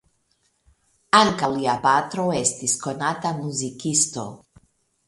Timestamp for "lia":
1.57-1.75